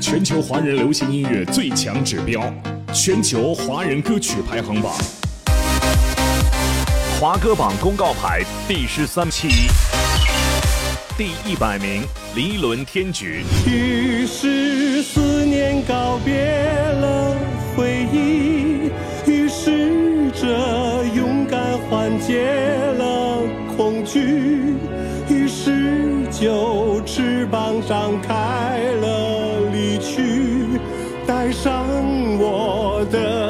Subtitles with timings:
[0.00, 2.52] 全球华人流行音乐最强指标，
[2.92, 4.92] 全球华人歌曲排行榜，
[7.18, 9.48] 华歌榜公告牌第十三期，
[11.16, 12.02] 第一百名，
[12.34, 13.42] 林依轮《天局》。
[13.70, 17.36] 于是思念告别了
[17.74, 18.90] 回忆，
[19.30, 22.44] 于是这勇敢缓解
[22.98, 23.38] 了
[23.76, 24.74] 恐惧，
[26.40, 29.60] 就翅膀张开了。
[29.72, 30.80] 离去
[31.26, 31.84] 带上
[32.38, 33.45] 我的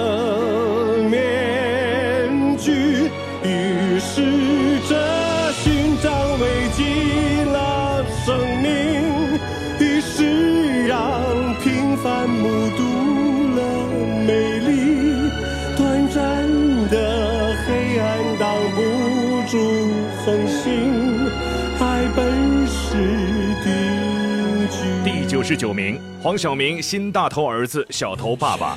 [25.46, 25.96] 十九名。
[26.20, 28.76] 黄晓明新大头儿子小头爸爸。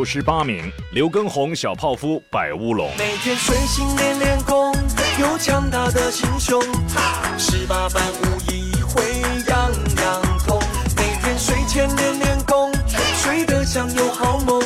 [0.00, 0.72] 九十八名。
[0.92, 4.74] 刘畊宏小泡芙百乌龙，每天睡醒练练功，
[5.20, 6.58] 有强大的心胸，
[7.36, 10.58] 十八般武艺会样样通。
[10.96, 12.72] 每天睡前练练功，
[13.22, 14.58] 睡得香有好梦，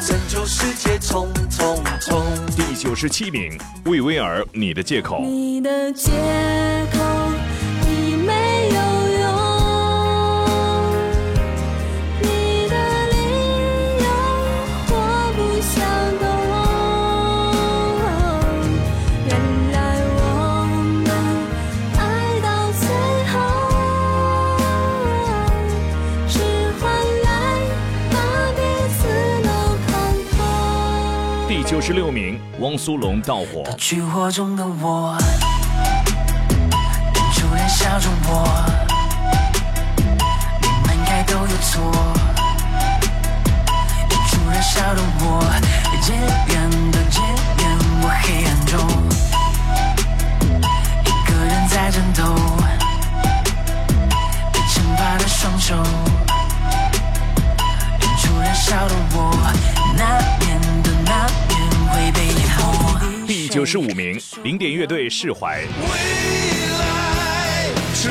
[0.00, 2.24] 拯救世界冲冲冲。
[2.56, 5.18] 第九十七名，魏威尔你的借口。
[5.22, 6.12] 你的借
[6.92, 7.00] 口
[7.84, 9.01] 你没有。
[31.84, 33.64] 十六名，汪苏泷《盗火》。
[33.76, 35.18] 去火中的我，
[37.12, 38.64] 当初年少中我，
[40.60, 41.82] 你们该都有错。
[44.08, 45.42] 一出燃烧的我，
[46.00, 46.16] 渐
[46.54, 47.20] 远的渐
[47.58, 48.78] 远，我黑暗中，
[51.04, 52.22] 一个人在战斗，
[54.52, 55.74] 被惩罚的双手。
[57.98, 59.52] 一出燃烧的我，
[59.96, 61.41] 那年的那。
[63.26, 65.62] 第九十五名，零点乐队释怀。
[67.94, 68.10] 十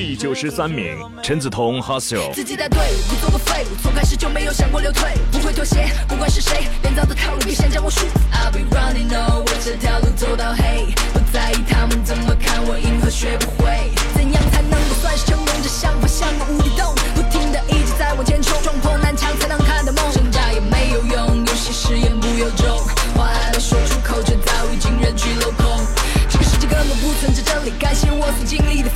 [0.00, 2.32] 第九十三名，陈梓彤《Hustle》。
[2.32, 4.30] 自己带队伍，做个废物，从开始就。
[4.30, 8.06] 没有想过流退，不会妥协，不管是谁编造的套路，别想将我输。
[8.32, 13.92] I'll be running on，我这条路走到黑，不在意他们怎么看我，银河学不会。
[14.14, 15.46] 怎样才能够算是成功？
[15.62, 20.10] 这想法像个无底洞，不停的一直在往前冲，撞破南墙才能看到梦。
[20.14, 22.66] 挣扎也没有用，有些誓言不由衷，
[23.14, 25.84] 话还没说出口，却早已经人去楼空。
[26.30, 28.88] 这个世界根本不存在真理，感谢我所经历的，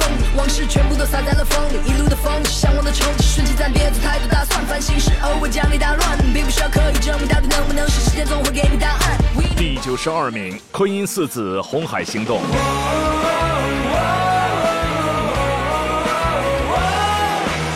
[0.54, 9.18] 事全部都洒在了风里，一路的风是向往的冲击，顺其自然，别做太多打算，烦心事偶尔将你打乱，并不需要刻意证明到底能不能是，时间总会给你答案。
[9.34, 12.38] We 第九十二名，昆音四子《红海行动》。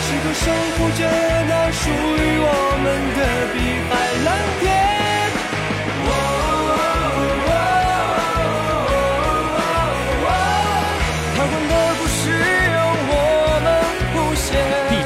[0.04, 1.02] 时刻守护着
[1.48, 2.86] 那属于我们
[3.18, 3.20] 的
[3.54, 3.77] 碧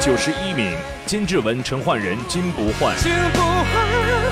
[0.03, 2.93] 九十一名，金志文、陈奂仁《金不换》。
[3.01, 3.71] 金不换，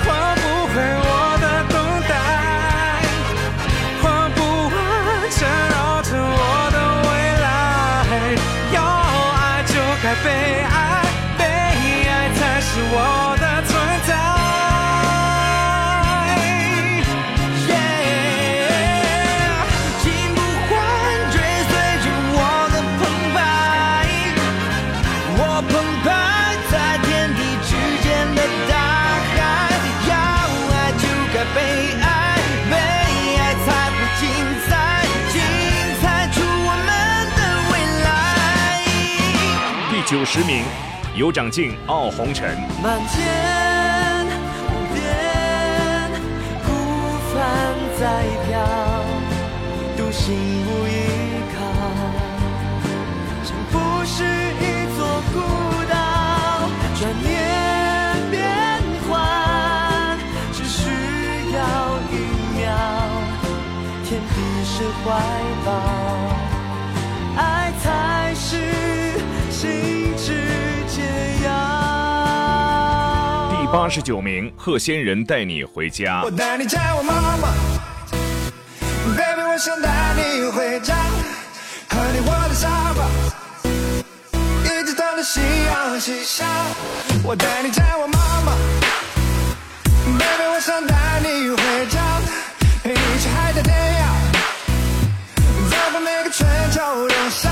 [0.04, 1.08] 换不回我
[1.40, 1.74] 的等
[2.06, 2.12] 待，
[4.02, 4.70] 换不完
[5.30, 5.40] 缠
[5.70, 6.76] 绕着我的
[7.08, 7.10] 未
[7.40, 7.42] 来。
[8.74, 8.76] 要
[9.32, 9.72] 爱就
[10.02, 10.28] 该被
[10.60, 10.76] 爱，
[11.38, 11.40] 被
[12.06, 13.41] 爱才是我的
[40.22, 40.62] 第九十名，
[41.16, 42.56] 有长进、傲红尘。
[42.80, 44.24] 漫天
[44.68, 45.02] 无边，
[46.62, 46.70] 孤
[47.34, 47.34] 帆
[47.98, 48.54] 在飘，
[49.96, 50.32] 独行
[50.64, 50.90] 无依
[51.50, 51.58] 靠。
[53.42, 53.74] 这不
[54.04, 55.00] 是一座
[55.32, 55.36] 孤
[55.90, 57.26] 岛，转念
[58.30, 58.46] 变
[59.10, 60.16] 幻，
[60.52, 60.86] 只需
[61.52, 61.58] 要
[62.12, 62.14] 一
[62.56, 62.62] 秒。
[64.04, 65.18] 天地是怀
[65.66, 65.68] 抱，
[73.72, 76.30] 八十九名，贺仙人带你回家我。
[76.30, 77.48] 带你见我妈妈
[79.16, 80.94] ，baby，我想带你回家，
[81.88, 83.08] 和你窝在沙发，
[84.64, 86.44] 一直等着夕阳西下。
[87.24, 88.52] 我带你见我妈妈
[90.18, 92.20] ，baby，我想带你回家，
[92.84, 92.92] 一
[93.22, 94.04] 起海角天涯，
[95.70, 97.51] 走过每个春秋冬夏。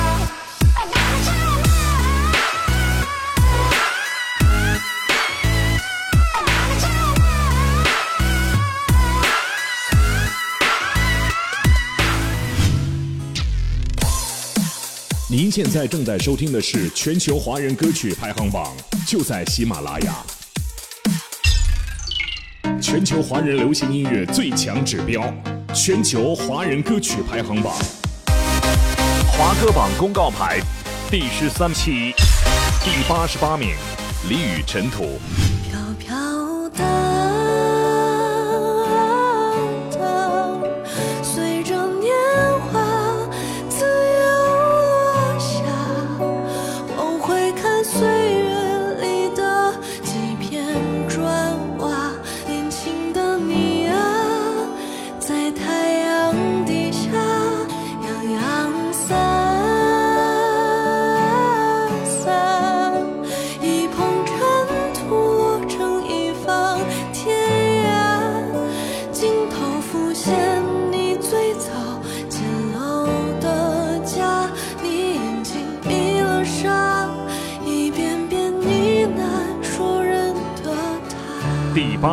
[15.41, 18.77] 您现在正在收听的是全球华人歌曲排行榜，
[19.07, 20.15] 就在喜马拉雅。
[22.79, 25.33] 全球华人流行音乐最强指标，
[25.75, 27.75] 全球华人歌曲排行榜，
[29.33, 30.61] 华歌榜公告牌
[31.11, 32.13] 第十三期，
[32.85, 33.71] 第八十八名，
[34.29, 35.19] 李宇尘土。
[35.71, 37.10] 飘飘荡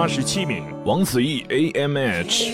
[0.07, 2.45] 十七名，王子异 A M H。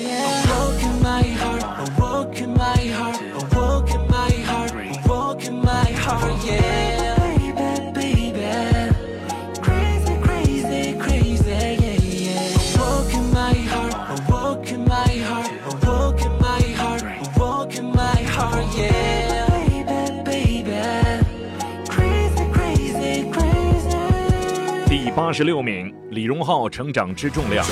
[24.90, 25.93] 第八十六名。
[26.14, 27.66] 李荣浩《成长之重量》。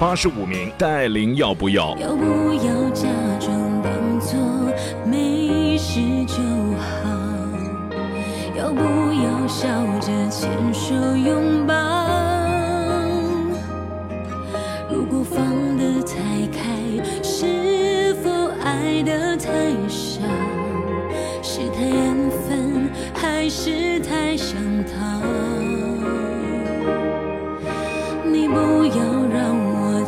[0.00, 1.96] 八十五名，戴琳要不要？
[1.98, 3.08] 要不要假
[3.40, 4.38] 装当作
[5.04, 6.36] 没事就
[6.78, 7.10] 好？
[8.56, 11.74] 要不要笑着牵手拥抱？
[14.88, 15.44] 如果放
[15.76, 16.62] 得太开，
[17.20, 18.30] 是否
[18.62, 19.50] 爱得太
[19.88, 20.22] 少？
[21.42, 23.87] 是太安分，还是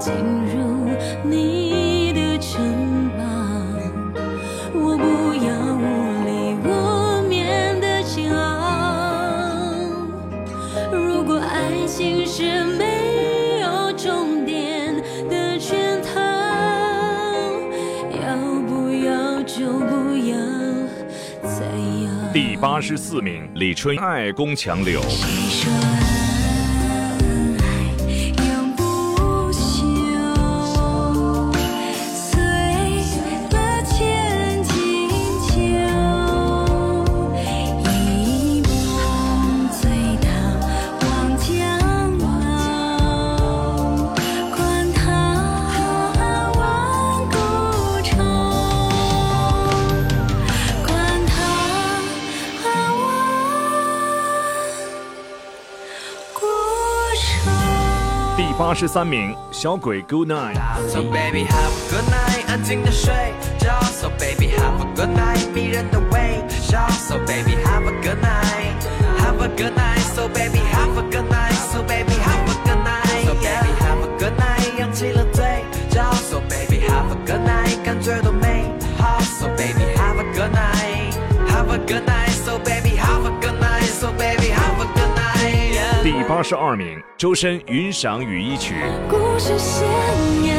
[0.01, 0.89] 进入
[1.23, 3.23] 你的城堡，
[4.73, 5.05] 我不
[5.45, 5.85] 要无
[6.25, 6.69] 力无
[7.29, 8.39] 眠的煎熬。
[10.91, 14.97] 如果爱情是没有终点
[15.29, 16.19] 的圈套，
[18.23, 18.35] 要
[18.67, 20.35] 不要就不要
[21.43, 21.67] 再
[22.07, 22.33] 要。
[22.33, 25.03] 第八十四名，李春《爱宫强柳》。
[25.11, 25.71] 谁说
[58.80, 60.58] 十三名，小鬼 Good Night。
[60.90, 63.14] So baby have a good night，安静的睡
[63.58, 63.80] 觉。
[63.84, 66.86] So baby have a good night，迷人的微笑。
[66.90, 72.50] So baby have a good night，have a good night。So baby have a good night，So baby have
[72.50, 76.12] a good night，So baby have a good night，扬起了嘴角。
[76.14, 78.66] So baby have a good night，感觉多美
[78.98, 79.20] 好。
[79.22, 82.89] So baby have a good night，have a good night。So baby
[86.41, 88.77] 二十二名，周深《云裳羽衣曲》。
[89.11, 89.87] 故事鲜
[90.43, 90.57] 艳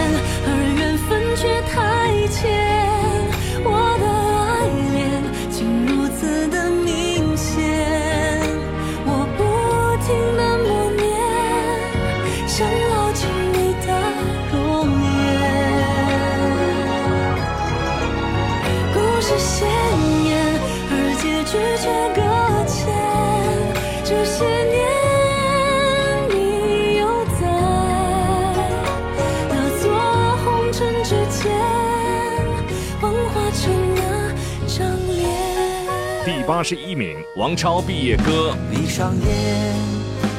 [36.62, 38.56] 八十一名，王超毕业歌。
[38.70, 39.76] 闭上眼，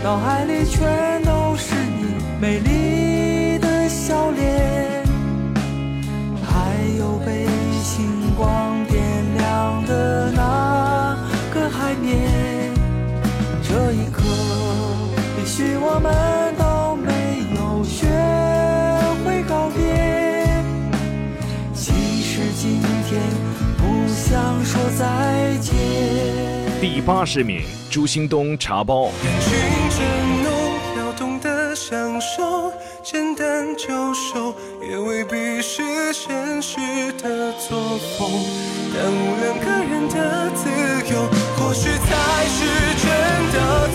[0.04, 5.02] 脑海里全都是你美丽的笑脸，
[6.46, 7.44] 还有被
[7.82, 9.02] 星光点
[9.36, 11.18] 亮的那
[11.52, 12.70] 个海面。
[13.64, 14.22] 这一刻，
[15.40, 17.10] 也许我们都没
[17.56, 18.06] 有学
[19.24, 20.46] 会告别。
[21.74, 23.20] 其实今天
[23.76, 25.41] 不想说再。
[27.04, 29.06] 八十名，朱兴东《茶包》。
[29.24, 29.50] 人群
[29.90, 29.98] 正
[30.44, 30.52] 浓，
[30.98, 34.54] 要懂得享受，简单就收，
[34.88, 35.82] 也未必是
[36.12, 36.78] 现实
[37.20, 38.30] 的作风。
[38.94, 40.68] 耽误两个人的自
[41.12, 42.60] 由，或许才是
[43.02, 43.10] 真
[43.52, 43.88] 的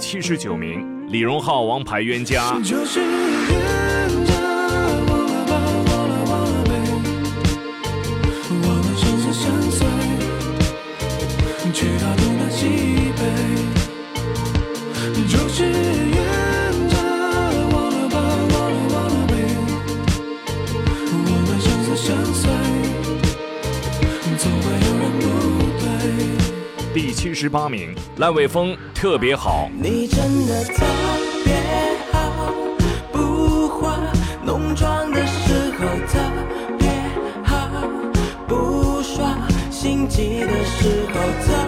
[0.00, 2.54] 七十九名，李荣浩《王牌冤家》。
[27.50, 29.68] 八名，烂尾风特别好。
[29.74, 30.84] 你真的特
[31.44, 31.52] 别
[32.12, 32.54] 好，
[33.12, 33.98] 不化
[34.44, 36.18] 浓妆的时候特
[36.78, 36.88] 别
[37.42, 37.68] 好，
[38.46, 39.36] 不耍
[39.70, 41.14] 心机的时候
[41.44, 41.59] 特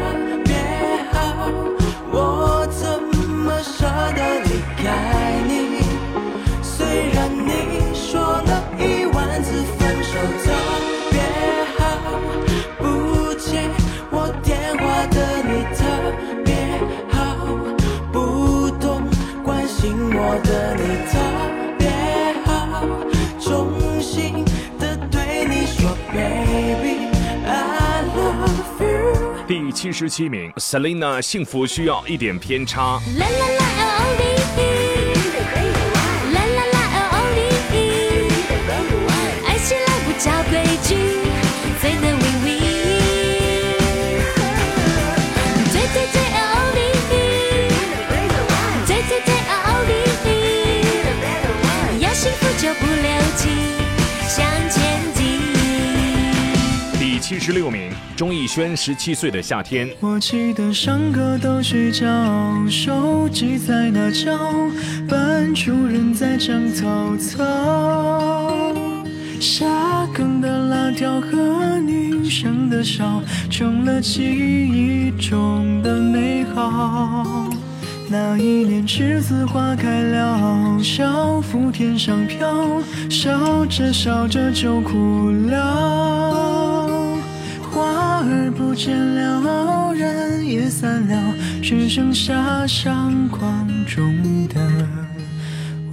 [20.45, 21.19] 的你特
[21.79, 21.89] 别
[22.45, 22.87] 好，
[23.41, 24.45] 衷心
[24.79, 27.09] 的对你说，baby
[27.47, 29.13] I love you。
[29.47, 32.99] 第七十七名，Selina《幸福需要一点偏差》。
[57.33, 59.89] 七十六名，钟逸轩《十七岁的夏天》。
[60.01, 62.07] 我记得上课都睡觉，
[62.69, 64.37] 手机在那叫，
[65.09, 68.75] 班主任在讲曹操。
[69.41, 69.65] 下
[70.13, 77.51] 课的辣条和女生的笑，成了记忆中的美好。
[78.11, 86.12] 那一年栀子花开了，校服天上飘，笑着笑着就哭了。
[88.75, 94.61] 见了，人也散了，只剩下相框中的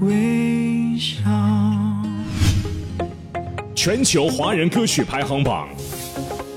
[0.02, 1.20] 微笑。
[3.76, 5.68] 全球华人歌曲排行榜，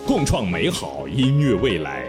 [0.06, 2.04] 共创美好音乐未来。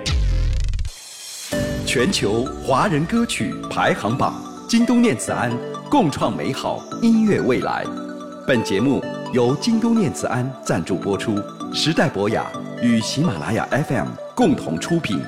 [1.85, 5.51] 全球华人歌曲排行榜，京东念慈庵
[5.89, 7.85] 共创美好音乐未来。
[8.47, 11.35] 本节目由京东念慈庵赞助播出，
[11.73, 12.45] 时代博雅
[12.83, 15.21] 与喜马拉雅 FM 共同出品。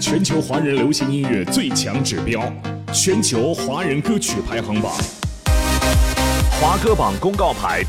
[0.00, 2.40] 全球华人流行音乐最强指标，
[2.92, 4.92] 全球华人歌曲排行榜，
[6.60, 7.82] 华歌榜公告牌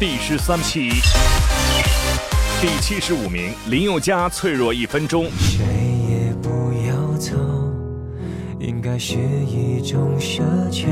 [0.00, 0.90] 第十三期，
[2.60, 5.26] 第七十五名，林宥嘉《脆弱一分钟》。
[5.38, 5.64] 谁
[6.08, 7.36] 也不要走，
[8.58, 10.88] 应该是一种奢求。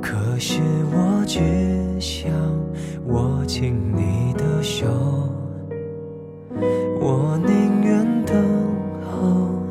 [0.00, 0.60] 可是
[0.92, 1.77] 我只想
[3.08, 4.86] 握紧你的手，
[7.00, 8.36] 我宁愿等
[9.02, 9.64] 候，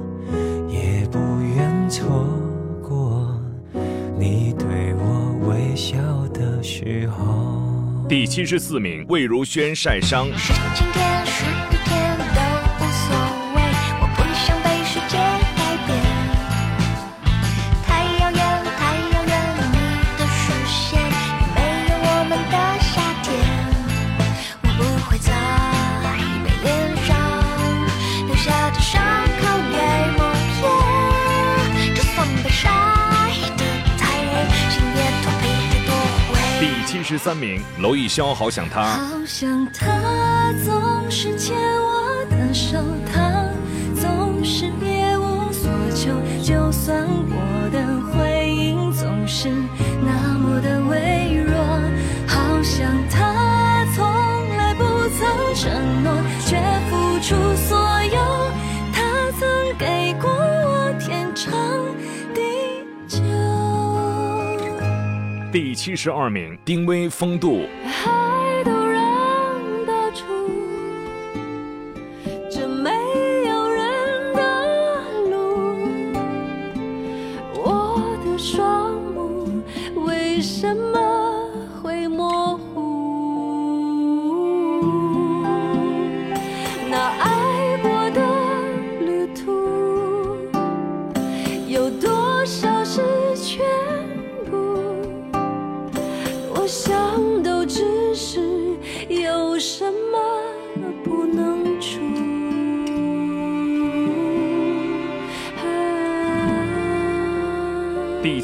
[0.68, 1.20] 也不
[1.56, 2.08] 愿错
[2.82, 3.40] 过
[4.18, 5.98] 你对我微笑
[6.34, 8.06] 的时候。
[8.10, 10.28] 第七十四名，魏如萱《晒伤》。
[37.08, 38.82] 十三名，娄艺潇《好想他》。
[38.84, 43.46] 好想他总是牵我的手，他
[43.96, 46.12] 总是别无所求，
[46.44, 47.80] 就算我的
[48.12, 49.48] 回应总是
[50.04, 51.56] 那么的微弱。
[52.28, 54.04] 好想他从
[54.58, 54.84] 来不
[55.18, 56.12] 曾承诺，
[56.46, 56.58] 却
[56.90, 57.87] 付出所
[65.60, 67.66] 第七十二名，丁薇《风度》。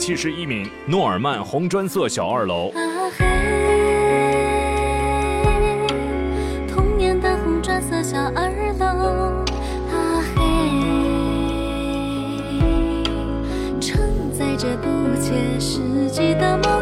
[0.05, 2.69] 七十一名，诺尔曼《红砖色小二楼》。
[2.77, 3.25] 啊嘿，
[6.67, 8.85] 童年的红砖色小二楼，
[9.87, 10.41] 啊嘿，
[13.79, 13.97] 承
[14.33, 15.79] 载着不切实
[16.11, 16.81] 际的梦，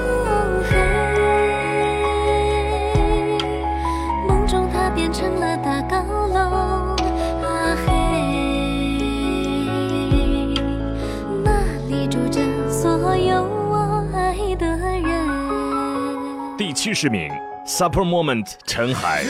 [16.82, 17.32] 七十名
[17.64, 19.24] ，Super Moment 陈海。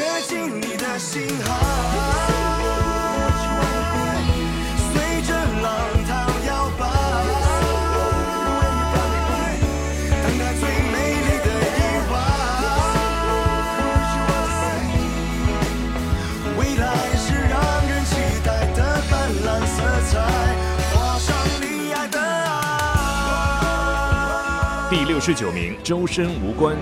[25.23, 26.75] 十九名，周身无关。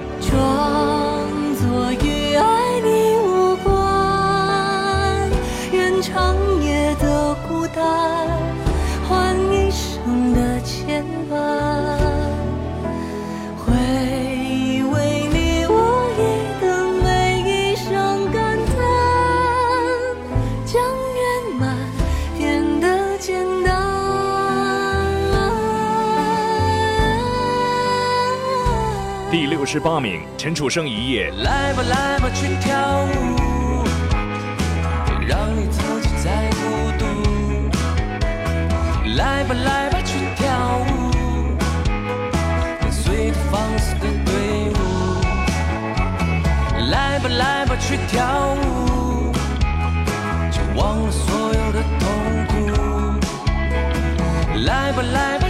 [29.71, 31.29] 十八名，陈楚生一夜。
[31.43, 33.85] 来吧来吧去跳舞，
[35.27, 37.05] 让你自己再孤独。
[39.15, 41.11] 来吧来吧去跳舞，
[42.81, 44.33] 跟随着放肆的队
[44.73, 44.75] 伍。
[46.89, 49.31] 来吧来吧去跳舞，
[50.49, 52.09] 就忘了所有的痛
[52.47, 52.55] 苦。
[54.65, 55.47] 来吧来吧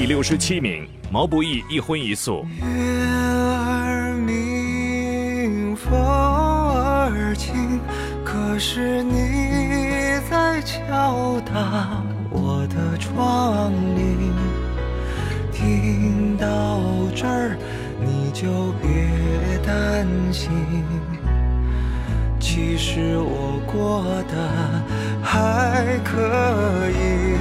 [0.00, 2.46] 第六十七名，毛不易一荤一素。
[2.58, 7.78] 月儿明，风儿轻，
[8.24, 14.32] 可是你在敲打我的窗棂。
[15.52, 16.80] 听到
[17.14, 17.58] 这儿，
[18.02, 18.88] 你就别
[19.66, 20.48] 担心，
[22.38, 24.82] 其实我过得
[25.22, 27.36] 还可以。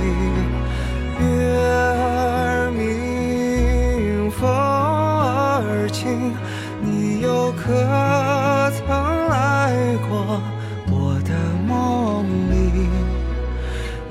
[1.22, 1.56] 月
[7.70, 7.76] 可
[8.72, 8.88] 曾
[9.30, 10.42] 来过
[10.90, 12.90] 我的梦里？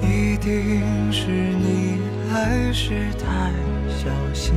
[0.01, 1.99] 一定是你
[2.33, 3.51] 来时太
[3.89, 4.55] 小心，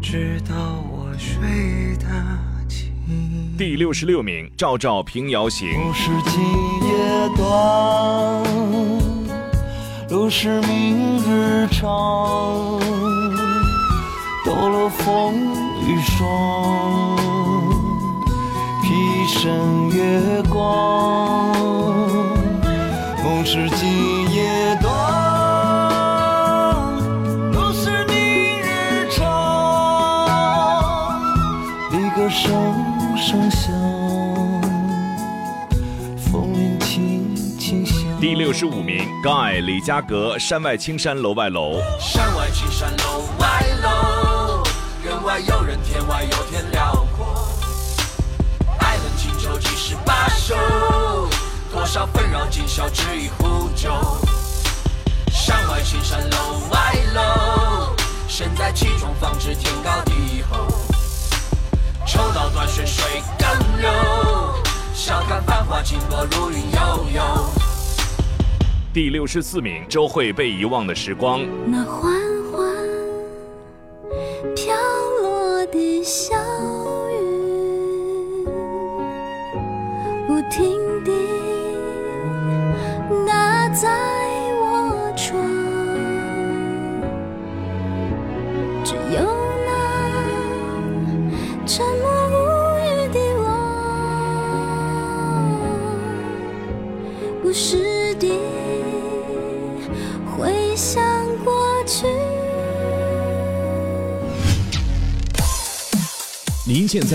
[0.00, 0.54] 直到
[0.88, 2.06] 我睡得
[2.68, 2.92] 轻。
[3.58, 5.68] 第六十六名，赵照《平遥行》。
[5.84, 6.40] 不是今
[6.86, 6.94] 夜
[7.36, 8.44] 短，
[10.10, 12.78] 路是明日长。
[14.46, 17.16] 抖落风雨霜，
[18.82, 21.56] 披身月光。
[23.24, 24.92] 梦是今夜短，
[27.54, 28.14] 路是明
[28.60, 29.22] 日长。
[31.90, 32.52] 离歌声
[33.16, 33.72] 声响。
[36.18, 37.96] 风铃轻轻响。
[38.20, 41.78] 第六十五名，盖李佳格《山外青山楼外楼》。
[41.98, 43.22] 山外青山楼，
[46.08, 47.46] 外有天辽阔。
[48.80, 50.56] 爱恨情仇几十把手，
[51.70, 53.92] 多少纷扰今宵只一壶酒。
[55.30, 56.36] 山外青山楼
[56.70, 57.94] 外楼，
[58.26, 60.66] 身在其中方知天高地厚。
[62.06, 63.48] 抽刀断水水更
[63.80, 63.90] 流，
[64.94, 67.22] 笑看繁华经过如云悠悠。
[68.94, 71.40] 第六十四名，周蕙《被遗忘的时光》。
[71.66, 72.10] 那缓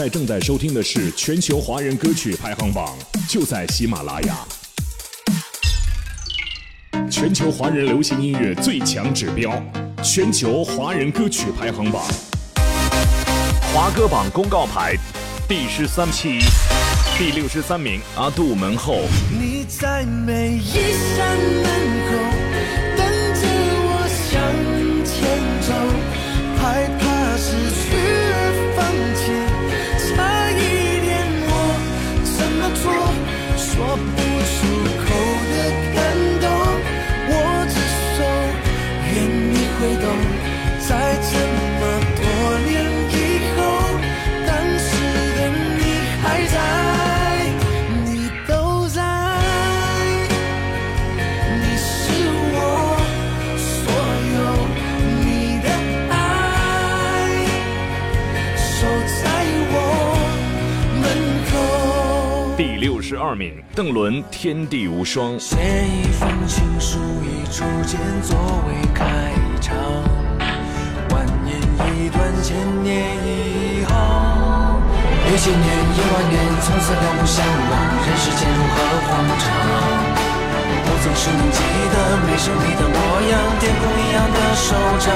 [0.03, 2.93] 在正在收听的是全球华人歌曲排行榜，
[3.25, 4.35] 就在喜马拉雅。
[7.09, 9.63] 全球华人流行音乐最强指标，
[10.03, 12.03] 全球华人歌曲排行榜。
[13.73, 14.93] 华歌榜公告牌
[15.47, 16.39] 第十三期，
[17.17, 19.03] 第六十三名，阿杜门后。
[19.31, 20.73] 你在每一
[21.15, 22.12] 扇门口
[63.13, 65.37] 十二名，邓伦《天地无双》。
[65.39, 65.53] 写
[65.85, 68.33] 一封情书，以初见作
[68.65, 69.05] 为开
[69.61, 69.77] 场，
[71.13, 71.53] 蜿蜒
[71.93, 73.93] 一段千年以后。
[75.29, 79.45] 一千年，一万年，从此两不相忘，人世间如何荒唐？
[80.89, 81.61] 我总是能记
[81.93, 82.97] 得每首你的模
[83.29, 84.73] 样，天空一样的手
[85.05, 85.13] 掌。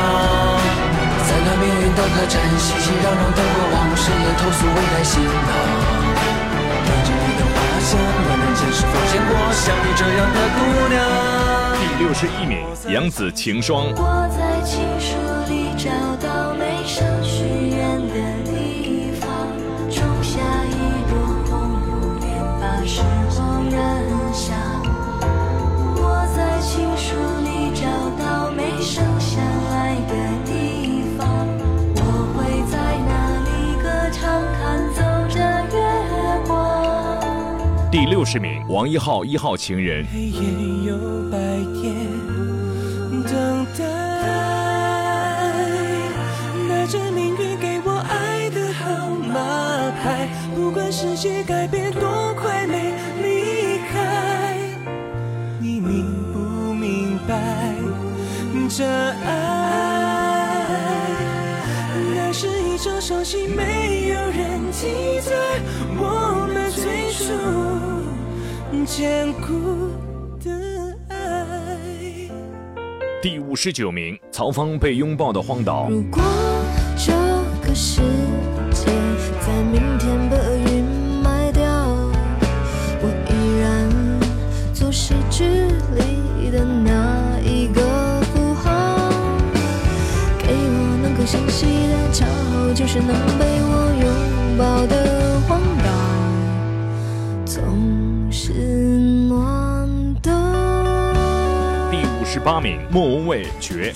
[1.25, 5.76] 在那命运的客栈，熙熙攘攘的过往，深夜投诉未来行囊。
[8.57, 10.95] 是否见过像你这样的姑娘？
[11.79, 13.87] 第六十一名，杨紫《晴霜》。
[13.95, 15.15] 我在情书
[15.47, 16.27] 里找到
[38.17, 40.03] 六十名，王一浩《一号情人》。
[40.11, 40.39] 黑夜
[40.87, 40.97] 有
[41.29, 41.37] 白
[41.79, 41.93] 天
[43.23, 43.85] 等待，
[46.67, 49.35] 拿着命运给我爱的号码
[50.01, 54.57] 牌，不管世界改变多快，没离开。
[55.59, 56.03] 你明
[56.33, 57.75] 不明白？
[58.67, 60.65] 这爱，
[62.15, 64.87] 那是一场小戏，没有人记
[65.21, 65.35] 载
[65.95, 68.06] 我们最初
[68.85, 69.89] 坚固
[70.43, 70.51] 的
[71.09, 71.77] 爱。
[73.21, 75.87] 第五十九名，曹芳被拥抱的荒岛。
[75.89, 76.21] 如果
[76.95, 77.11] 这
[77.67, 78.01] 个世
[78.71, 78.85] 界
[79.41, 80.37] 在明天被
[80.71, 80.83] 云
[81.23, 81.63] 埋掉，
[83.01, 83.89] 我依然
[84.73, 85.43] 做诗句
[85.95, 87.81] 里的那一个
[88.21, 89.09] 符号，
[90.37, 94.05] 给我能够相信的骄傲，就是能被我拥
[94.57, 95.06] 抱的
[102.47, 103.91] 八名，莫文蔚《绝》。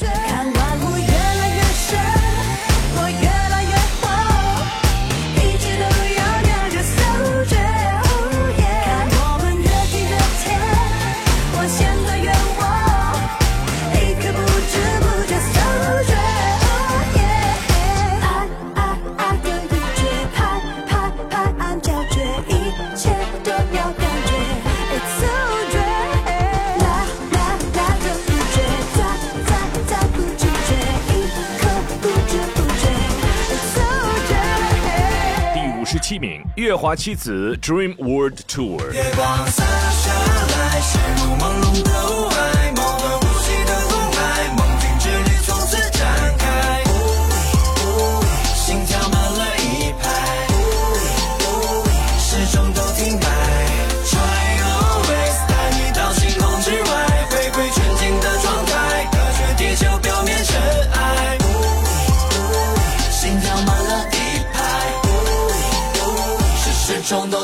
[36.62, 38.92] 月华妻子 Dream World Tour。
[38.92, 40.80] 月光洒下来，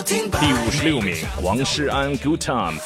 [0.07, 0.21] 第
[0.53, 2.79] 五十六名，王诗安 Good Time。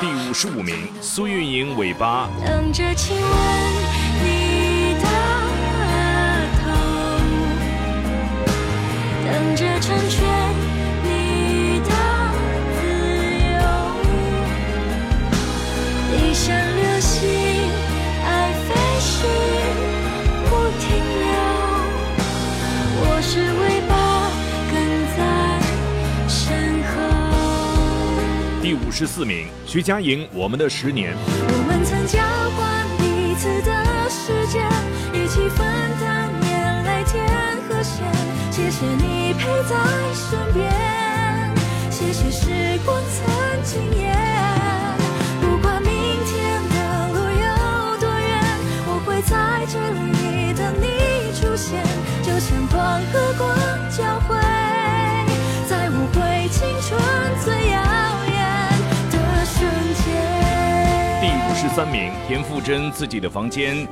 [0.00, 2.30] 第五十五名，苏运莹尾巴。
[2.46, 2.82] 等着
[29.68, 31.12] 徐佳莹《我们的十年》。
[31.20, 32.18] 我们曾交
[32.56, 34.64] 换彼此的时间，
[35.12, 35.60] 一起分
[36.00, 37.20] 担眼泪甜
[37.68, 38.02] 和咸。
[38.50, 39.76] 谢谢你陪在
[40.16, 40.72] 身边，
[41.90, 44.16] 谢谢时光曾惊艳。
[45.42, 45.92] 不管明
[46.24, 48.40] 天的路有多远，
[48.88, 51.84] 我会在这里等你出现，
[52.22, 52.80] 就像光
[53.12, 53.44] 和光
[61.78, 63.86] 三名，田馥甄自己的房间。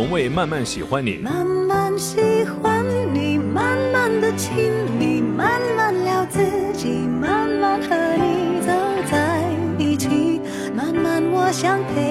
[0.00, 1.18] 从未《慢慢喜欢你》。
[1.22, 2.16] 慢慢喜
[2.62, 2.82] 欢
[3.12, 6.40] 你，慢慢的亲密，慢慢聊自
[6.72, 8.72] 己，慢慢和你走
[9.10, 9.44] 在
[9.78, 10.40] 一起，
[10.74, 12.09] 慢慢我想陪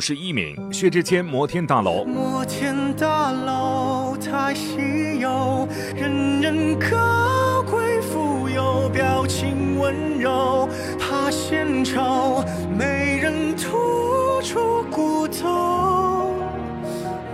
[0.00, 2.04] 十一名，薛之谦《摩天大楼》。
[2.06, 10.66] 摩天大楼太稀有，人人高贵富有，表情温柔，
[10.98, 12.42] 怕献丑，
[12.76, 16.32] 没人吐出骨头。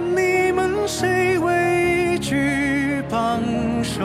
[0.00, 3.40] 你们谁畏惧帮
[3.84, 4.02] 手？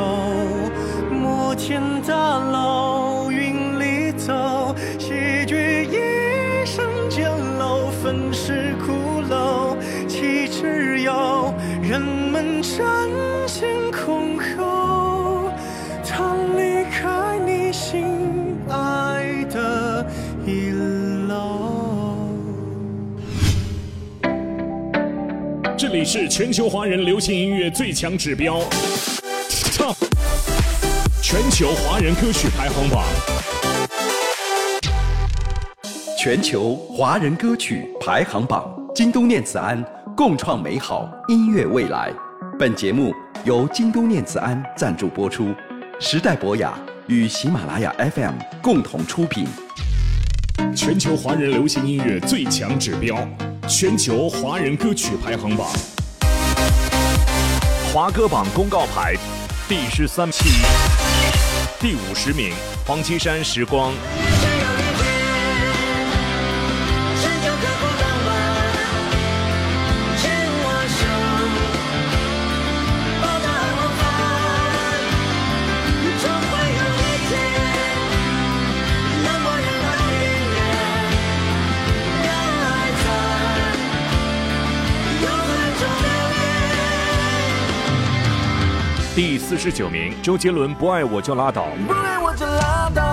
[1.11, 2.90] 摩天大楼。
[26.13, 28.59] 是全球华人流行音乐最强指标
[29.71, 29.95] ，Top
[31.21, 33.05] 全球华人歌曲排行榜。
[36.19, 39.81] 全球华人歌曲排行榜，京东念慈庵
[40.13, 42.11] 共创美好音乐未来。
[42.59, 43.13] 本节目
[43.45, 45.55] 由京东念慈庵赞助播出，
[45.97, 49.47] 时代博雅与喜马拉雅 FM 共同出品。
[50.75, 53.25] 全球华人流行音乐最强指标，
[53.65, 55.69] 全球华人歌曲排行榜。
[57.93, 59.15] 华歌榜公告牌
[59.67, 60.45] 第十三期，
[61.77, 62.53] 第五十名，
[62.87, 63.91] 黄绮珊《时光》。
[89.51, 91.63] 四十九名，周杰伦《不爱我就拉倒》。
[91.85, 93.03] 不爱我就拉倒，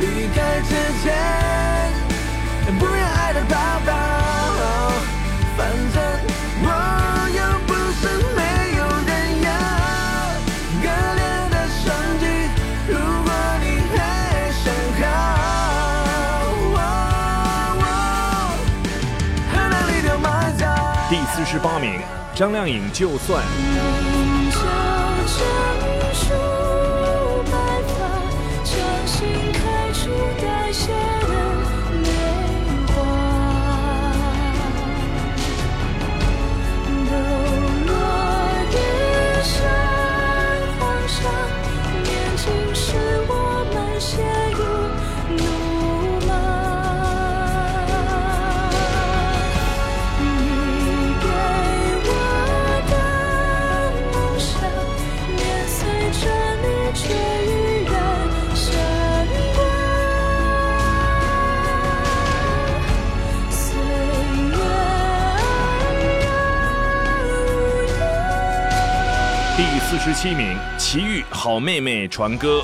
[0.00, 1.14] 离开之前，
[2.80, 3.42] 不要爱的。
[5.56, 6.02] 反正
[6.64, 6.66] 我
[7.30, 8.42] 又不是没
[8.76, 9.10] 有人
[9.44, 9.46] 要，
[10.82, 11.84] 割裂的身
[12.18, 12.24] 体，
[12.88, 13.30] 如果
[13.62, 13.64] 你
[13.94, 13.96] 还
[14.50, 14.66] 想
[14.98, 16.74] 好，
[19.52, 20.26] 和哪里都埋
[20.58, 20.60] 葬。
[21.08, 22.00] 第四十八名，
[22.34, 23.44] 张靓颖《就算》。
[70.04, 72.60] 十七名，奇遇《好妹妹》传歌。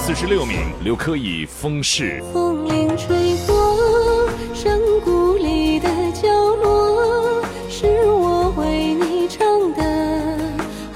[0.00, 2.22] 四十六名，刘珂以《风势》。
[2.32, 6.28] 风铃吹过山谷里的角
[6.62, 9.82] 落，是我为你唱的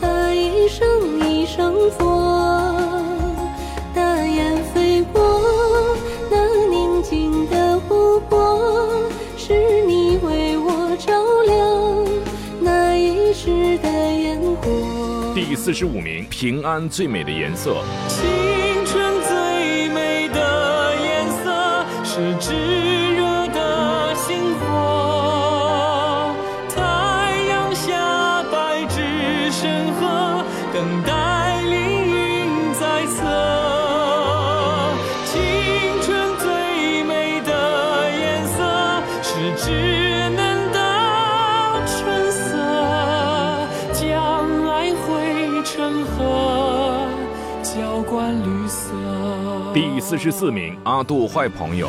[0.00, 0.86] 啊一声
[1.28, 2.74] 一声佛。
[3.94, 5.40] 大雁飞过
[6.30, 8.88] 那宁静的湖泊，
[9.36, 12.07] 是你为我照亮
[12.61, 15.34] 那一世的烟火。
[15.34, 17.82] 第四十五名，平安最美的颜色。
[22.40, 22.61] 是
[50.12, 51.88] 四十四名，阿杜坏朋友。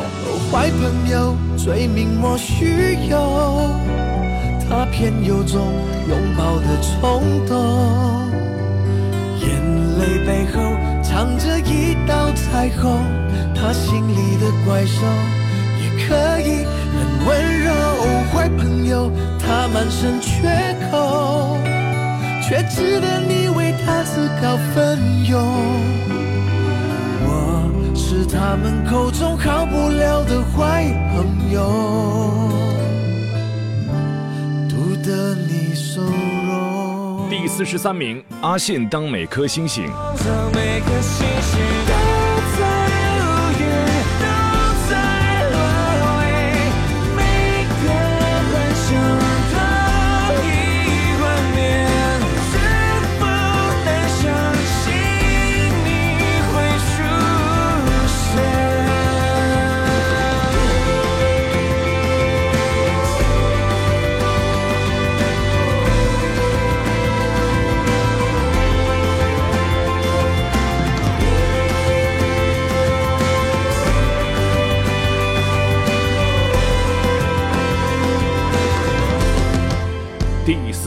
[0.50, 3.70] 坏朋友罪名莫须有，
[4.66, 5.60] 他偏有种
[6.08, 8.32] 拥抱的冲动，
[9.42, 9.60] 眼
[10.00, 10.62] 泪背后
[11.04, 12.98] 藏着一道彩虹，
[13.54, 15.06] 他心里的怪兽
[15.82, 16.64] 也可以
[16.94, 17.74] 很温柔。
[18.32, 20.48] 坏朋友他满身缺
[20.90, 21.58] 口，
[22.42, 25.44] 却值得你为他自告奋勇。
[28.26, 31.62] 他们口中好不了的坏朋友。
[34.70, 39.86] 读得你收容第四十三名阿信当每颗星星。
[39.88, 42.03] 当每颗星星。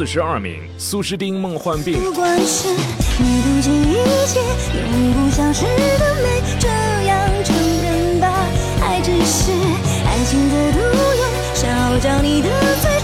[0.07, 1.99] 四十二名，苏诗丁《梦幻病》。
[2.01, 3.95] 不管是你不经意
[4.25, 4.41] 间，
[4.73, 5.65] 永不消失
[5.99, 6.69] 的美，这
[7.09, 8.33] 样承认吧，
[8.83, 9.51] 爱只是
[10.07, 11.27] 爱情的毒药，
[11.57, 12.49] 烧焦你的
[12.81, 12.95] 嘴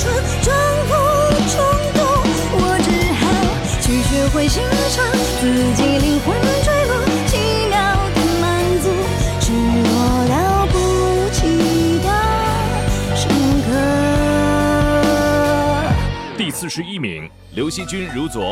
[16.75, 18.43] 十一名，刘惜君《如昨》。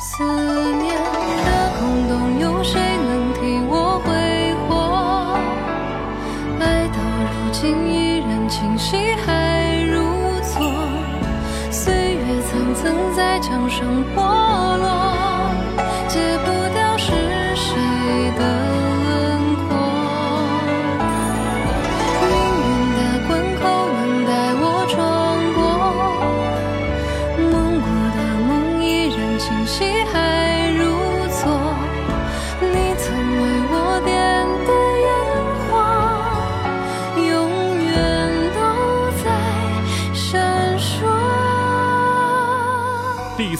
[0.00, 5.38] 思念的空洞，有谁能替我挥霍？
[6.58, 10.02] 爱到如今依然清晰，还如
[10.40, 10.58] 昨。
[11.70, 14.47] 岁月层层在墙上剥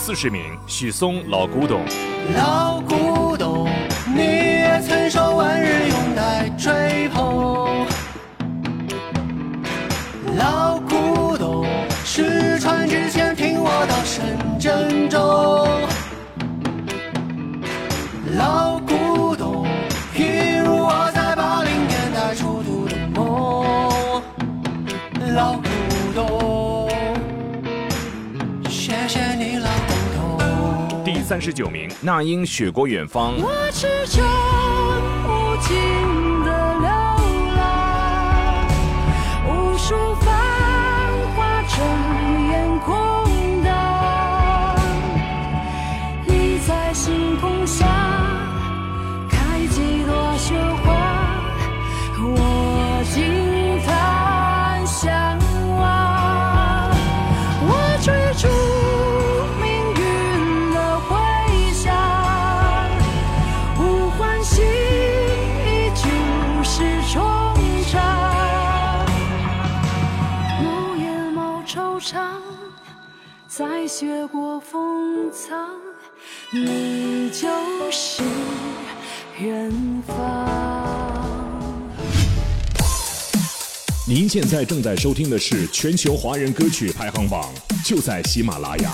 [0.08, 1.84] 四十名，许嵩《老古董》。
[31.38, 33.38] 三十九名，那英《雪国远方》。
[33.40, 34.24] 我始终
[35.24, 35.76] 无尽，
[42.80, 43.70] 空荡。
[46.26, 47.86] 你在星空下
[73.98, 75.58] 雪国封藏，
[76.52, 77.48] 你就
[77.90, 78.22] 是
[79.40, 79.72] 远
[80.06, 80.48] 方。
[84.06, 87.52] 您现在正在收听的是全球华人歌曲排行榜，
[87.84, 88.92] 就在喜马拉雅。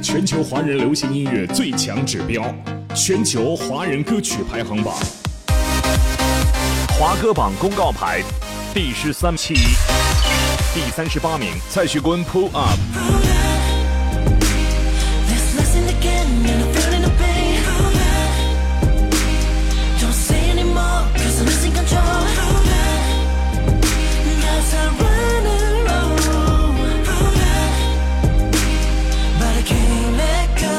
[0.00, 2.44] 全球华人流行音乐最强指标，
[2.94, 4.94] 全球华人歌曲排行榜。
[6.96, 8.22] 华歌榜公告牌
[8.72, 9.56] 第十三期，
[10.76, 12.78] 第三十八名，蔡徐坤，Pull Up。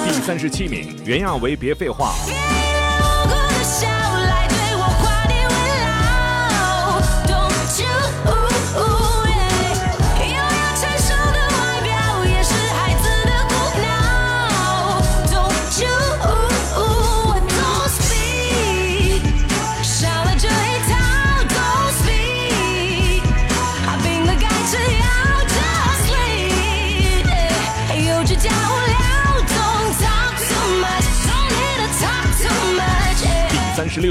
[0.05, 2.13] 第三十七名，袁娅维，别废话。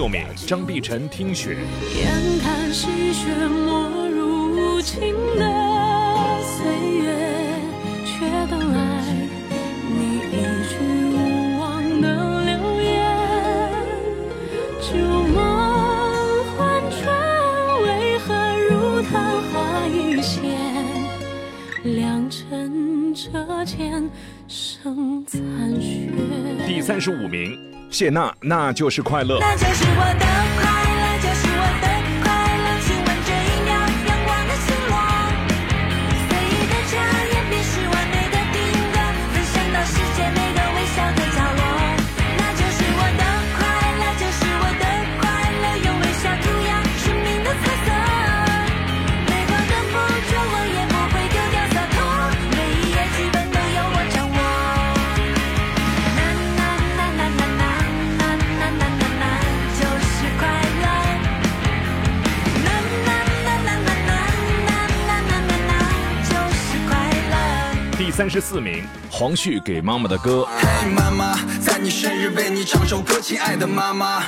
[0.07, 1.57] 六名，张碧晨《听雪》。
[1.99, 5.43] 眼看细雪没入无情的
[6.45, 6.65] 岁
[7.03, 7.11] 月，
[8.05, 8.79] 却等来
[9.91, 10.35] 你一
[10.69, 10.79] 句
[11.11, 12.07] 无望的
[12.45, 12.95] 留言。
[14.81, 14.95] 旧
[15.35, 15.37] 梦
[16.57, 17.03] 幻转，
[17.83, 18.31] 为何
[18.71, 19.13] 如昙
[19.51, 19.55] 花
[19.89, 20.55] 一现？
[21.83, 23.67] 两剩残
[25.81, 26.13] 雪。
[26.65, 27.59] 第三十五名，
[27.97, 29.40] 谢娜，那就是快乐。
[68.37, 70.47] 十四名，黄旭给妈妈的歌。
[70.59, 74.20] 嘿，妈妈，在你生日为你唱首歌，亲爱的妈妈，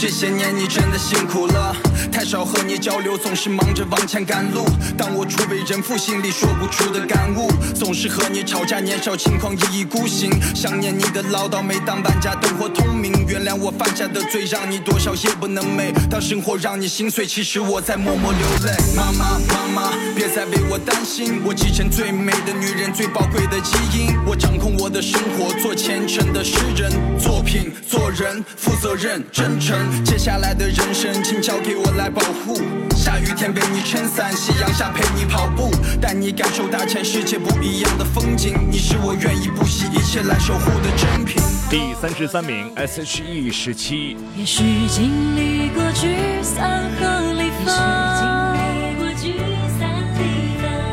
[0.00, 1.74] 这些年你真的辛苦了，
[2.12, 4.64] 太少和你交流，总是忙着往前赶路。
[4.96, 15.92] 当我初为人父，心里说不出的感悟，总是和你吵架，年少轻狂，一意孤行，想念你的唠叨，每当万家灯火通明，原谅我犯下的罪，让你多少夜不能寐。
[16.08, 18.76] 当生活让你心碎，其实我在默默流泪。
[18.94, 26.88] 妈妈，妈妈，别再为我担心，我继承最美的女人，最宝贵的基因，我掌控我的生活，做虔诚的诗人，
[27.18, 27.72] 作品，
[28.08, 29.76] 做人，负责任，真诚。
[30.02, 32.58] 接下来的人生，请交给我来保护。
[32.96, 38.56] 下雨天为你撑伞，夕阳下陪你跑步，带你感受大千世界不一样的风景。
[38.70, 41.36] 你是我愿意不惜一切来守护的珍品。
[41.68, 44.16] 第三十三名，S.H.E 十七。
[44.34, 47.74] 也许经历过聚散和离分，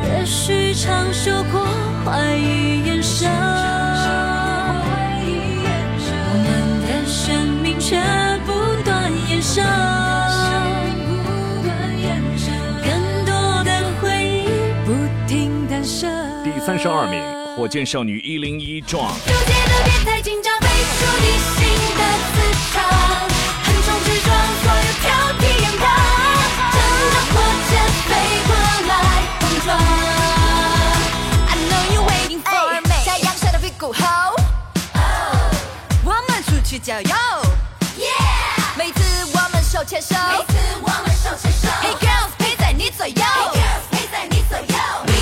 [0.03, 1.65] 也许尝受过
[2.03, 3.29] 怀疑眼神，
[7.87, 8.01] 却
[8.47, 8.51] 不
[8.83, 9.63] 断延伸，
[12.83, 12.89] 更
[13.25, 13.69] 多的
[14.01, 14.47] 回忆
[14.83, 14.91] 不
[15.27, 16.09] 停诞生。
[16.43, 17.21] 第三十二名，
[17.55, 19.13] 火箭少女一零一壮。
[19.27, 20.67] 纠结的别太紧张，飞
[20.97, 21.61] 出你心
[21.93, 22.01] 的
[22.33, 22.33] 磁
[22.73, 22.81] 场，
[23.61, 24.33] 横冲直撞，
[24.63, 25.05] 所有挑
[25.37, 25.85] 剔掩挡，
[26.73, 26.75] 乘
[27.13, 27.37] 着火
[27.69, 27.71] 箭
[28.09, 28.09] 飞
[28.47, 28.49] 过
[28.89, 28.91] 来
[29.39, 29.69] 碰撞。
[31.45, 34.01] I know you waiting for me，太阳晒到屁股后，
[36.03, 37.34] 我们出去郊游。
[39.85, 41.67] 牵手，每次我们手牵手。
[41.83, 43.13] Hey girls，陪在你左右。
[43.13, 44.65] Hey girls，陪在你左右。
[45.05, 45.13] We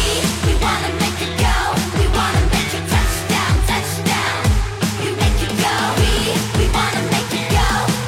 [0.47, 4.39] we wanna make it go, we wanna make it touch down, touch down.
[5.03, 5.67] You make it go.
[5.99, 7.59] We we wanna make it go,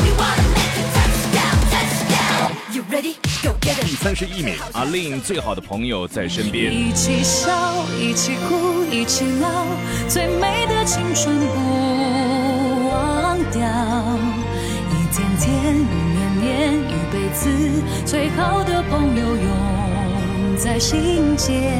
[0.01, 2.55] we wanna make it touch down, touch down.
[2.73, 3.17] You ready?
[3.43, 6.73] Go get 第.三十一名，阿令最好的朋友在身边。
[6.73, 9.65] 一起笑，一起哭，一起闹，
[10.07, 11.84] 最美的青春不
[17.35, 17.49] 此，
[18.05, 21.73] 最好的朋友永在心间。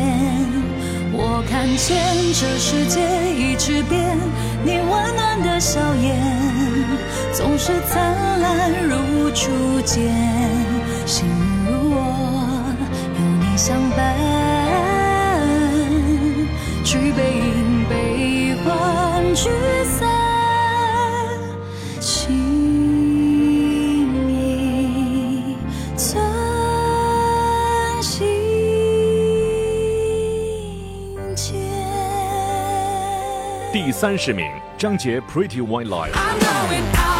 [1.14, 1.96] 我看见
[2.34, 3.00] 这世界
[3.34, 4.18] 一直变，
[4.64, 6.22] 你温暖的笑颜
[7.32, 10.14] 总是灿烂如初见。
[11.06, 11.32] 幸运
[11.66, 11.96] 如我，
[13.16, 13.98] 有你相伴，
[16.84, 19.50] 举杯饮悲欢聚
[33.98, 34.46] 三十名，
[34.78, 37.15] 张杰 Pretty White Lie。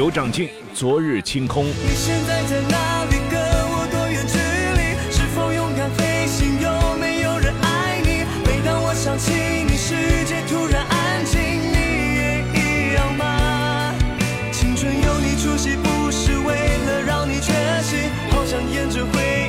[0.00, 1.66] 有长进，昨日清空。
[1.66, 3.16] 你现在在哪里？
[3.30, 4.38] 跟我多远距
[4.80, 4.96] 离？
[5.12, 6.58] 是否勇敢飞行？
[6.58, 8.24] 有没有人爱你？
[8.46, 9.30] 每当我想起
[9.68, 11.76] 你，世界突然安静，你
[12.16, 13.92] 也一样吗？
[14.50, 16.54] 青春有你出席，不是为
[16.86, 19.39] 了让你缺席，好想沿着回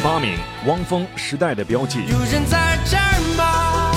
[0.00, 1.98] 十八名，汪峰时代的标记。
[2.08, 3.92] 有人在这儿吗？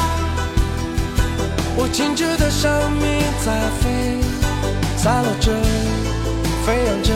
[1.78, 4.20] 我静止的生命在飞，
[4.98, 5.54] 散落着，
[6.66, 7.14] 飞扬着。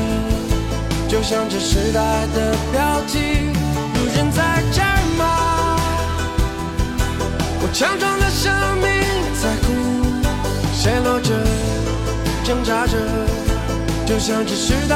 [1.09, 3.51] 就像这时代的标记。
[3.93, 5.75] 有人在这儿吗？
[7.59, 8.87] 我强壮的生命
[9.35, 9.67] 在哭，
[10.73, 11.35] 陷落着，
[12.45, 12.97] 挣扎着，
[14.05, 14.95] 就像这时代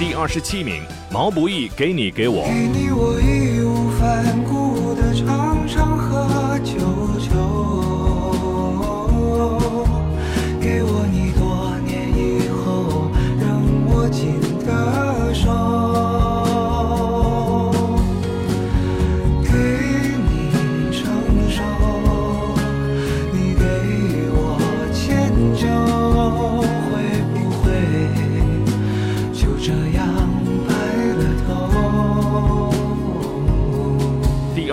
[0.00, 0.82] 第二十七名，
[1.12, 2.44] 毛不易《给你给我》。
[2.46, 7.19] 给你我义无反顾的常常喝酒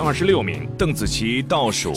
[0.08, 1.92] 二十六名，邓紫棋《倒数》。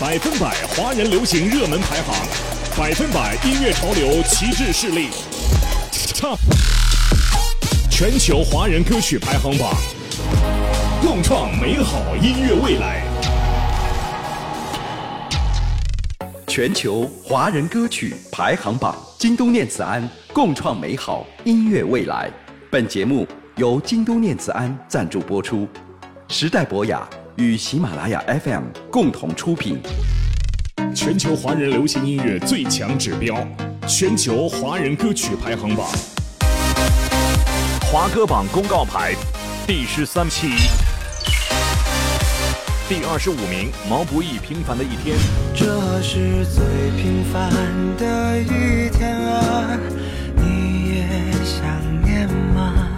[0.00, 2.26] 百分百华人流行热门排行，
[2.74, 5.10] 百分百音乐潮流旗帜势力
[5.92, 6.34] 唱
[7.90, 9.74] 全球华人歌曲排行榜，
[11.02, 13.02] 共创美好音乐未来。
[16.46, 22.30] 全球华人歌曲排行榜，京东念慈庵共创美好音乐未来。
[22.70, 25.68] 本节目由京东念慈庵赞助播出，
[26.28, 27.06] 时代博雅
[27.40, 29.80] 与喜马拉雅 FM 共同出品。
[30.94, 33.34] 全球华人流行音乐最强指标，
[33.88, 35.88] 全球华人歌曲排行榜，
[37.90, 39.14] 华歌榜公告牌
[39.66, 40.48] 第十三期，
[42.88, 45.16] 第二十五名，毛不易《平凡的一天》。
[45.54, 46.62] 这是最
[47.00, 47.50] 平凡
[47.96, 49.78] 的一天啊，
[50.36, 52.88] 你也想念吗？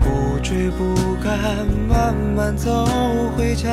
[0.00, 1.66] 不追不赶，
[2.04, 2.84] 慢慢走
[3.34, 3.70] 回家，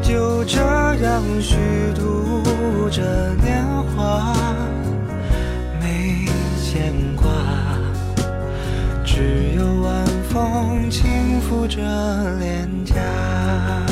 [0.00, 1.56] 就这样虚
[1.96, 3.02] 度着
[3.42, 3.66] 年
[3.96, 4.32] 华，
[5.80, 6.28] 没
[6.62, 7.28] 牵挂，
[9.04, 11.80] 只有晚风轻拂着
[12.38, 12.94] 脸颊。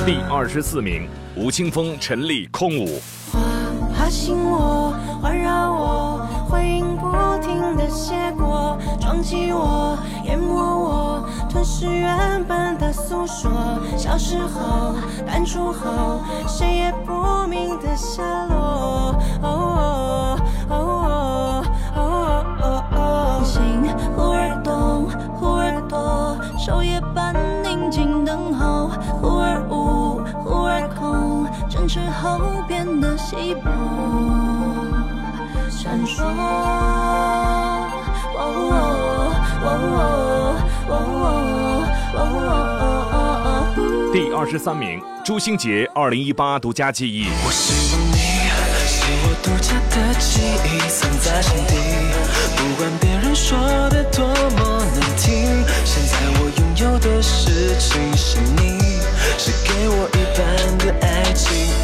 [0.06, 3.00] 第二十四名，吴青峰、陈粒《空舞》。
[11.78, 13.48] 是，原本的诉说。
[13.96, 19.14] 小时候，淡出后，谁也不明的下落。
[19.42, 20.36] 哦
[20.68, 21.62] 哦哦
[21.94, 23.62] 哦哦哦心
[24.16, 25.08] 忽而动，
[25.38, 28.90] 忽而躲，守夜般宁静等候，
[29.22, 33.70] 忽而无，忽而空，争执后变得稀薄，
[35.70, 36.24] 闪烁。
[36.24, 36.26] 哦
[38.36, 38.42] 哦
[39.62, 40.56] 哦哦
[40.88, 41.47] 哦哦
[44.12, 47.26] 第二十三名，朱星杰二零一八独家记忆。
[47.44, 48.16] 我希望你
[48.86, 51.74] 是我独家的记忆，藏在心底。
[52.56, 53.58] 不管别人说
[53.90, 58.78] 的多么难听，现在我拥有的事情是你，
[59.36, 60.38] 是给我一半
[60.78, 61.77] 的爱情。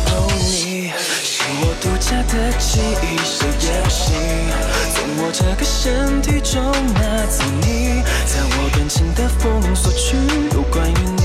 [1.61, 4.15] 我独家的记忆，谁也不行
[4.93, 6.61] 从我这个身体中
[6.95, 10.17] 拿走你，在我感情的封锁区，
[10.53, 11.23] 有关于你，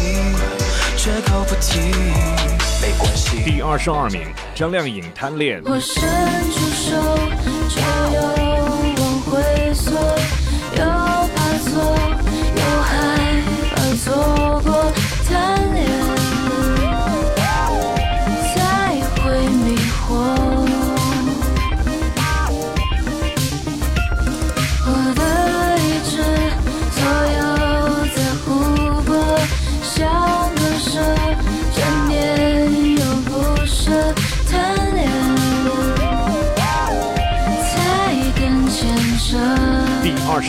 [0.97, 1.79] 绝口不提。
[2.81, 3.43] 没关系。
[3.43, 4.21] 第二十二名，
[4.53, 5.61] 张靓颖《贪恋》。
[5.65, 6.03] 我伸
[6.51, 7.17] 出手，
[7.67, 7.81] 却
[8.15, 8.21] 又
[9.01, 9.91] 往回缩，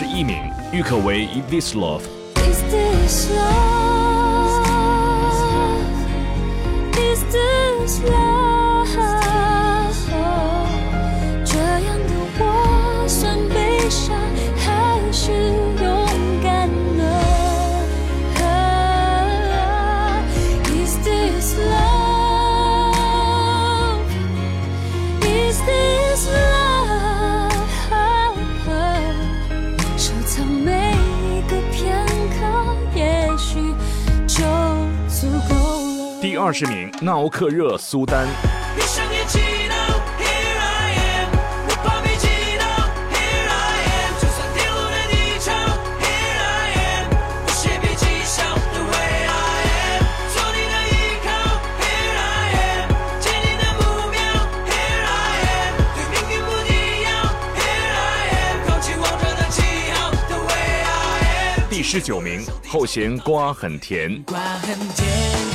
[0.00, 2.00] 十一名，郁可唯《If This Love》。
[2.50, 4.64] Is this love?
[6.94, 8.39] Is this love?
[59.17, 59.61] 者的旗
[59.93, 60.85] 号的 way I
[61.55, 61.69] am。
[61.69, 64.21] 第十九名，后弦瓜很甜。
[64.23, 65.50] 瓜很甜，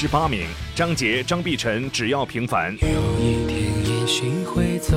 [0.00, 2.74] 十八名，张杰、张碧晨，只要平凡。
[2.80, 4.96] 有一天也许会走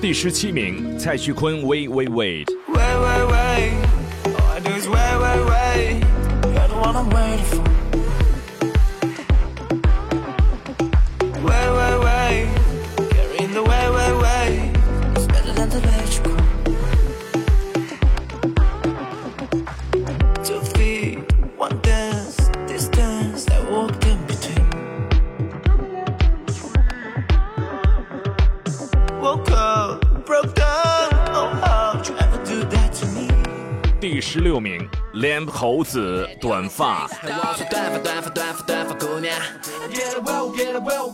[0.00, 2.46] 第十七名，蔡徐坤，Wait, wait, wait.
[2.68, 2.76] All
[4.54, 6.04] I do is wait, wait, wait.
[6.54, 7.67] You're the one I'm waiting for.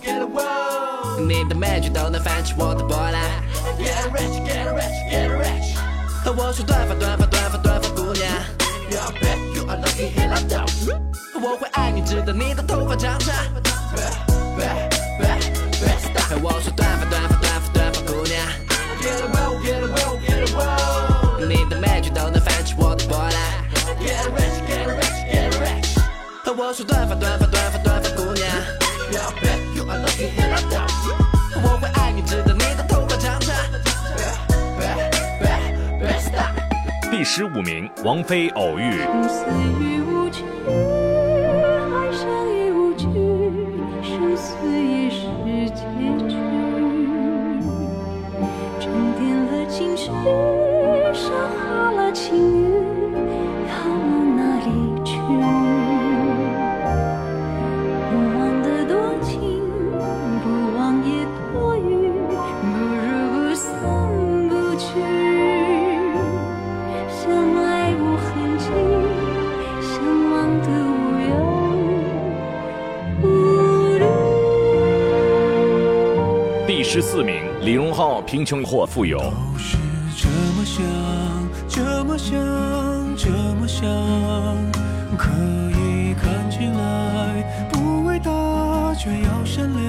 [0.02, 1.20] Get it well.
[1.20, 3.22] 你的美句都能泛起我的波澜。
[6.36, 8.24] 我说短发短发短发短发姑娘，
[11.40, 13.34] 我会爱你直到你的头发长长。
[37.37, 38.93] 十五名，王菲，偶遇。
[38.93, 39.45] 生死
[39.80, 43.09] 已无惧，爱上亦无惧，
[44.05, 45.26] 生死也是
[45.70, 45.82] 结
[46.28, 46.37] 局。
[48.78, 50.07] 沉淀了情绪，
[51.12, 52.63] 消化了情
[76.95, 79.18] 十四名，李荣浩，贫穷或富有。
[79.18, 79.76] 都是
[80.16, 80.80] 这么想，
[81.68, 82.38] 这么想，
[83.16, 83.84] 这么想，
[85.18, 85.28] 可
[85.72, 89.82] 以看起来不伟大，却要善良，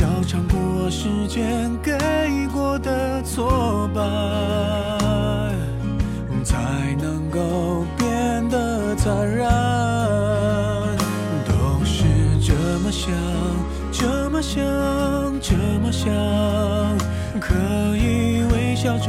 [0.00, 1.92] 要尝过时间给
[2.50, 4.00] 过的挫败，
[6.42, 6.56] 才
[6.98, 9.46] 能够变得坦然。
[11.44, 12.04] 都是
[12.40, 13.12] 这么想，
[13.92, 14.64] 这么想，
[15.90, 16.08] 想，
[17.40, 17.54] 可
[17.96, 19.06] 以微笑着